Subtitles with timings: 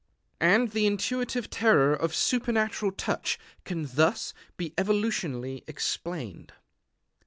[0.39, 6.53] And the intuitive terror of supernatural touch can thus be evolutionally explained.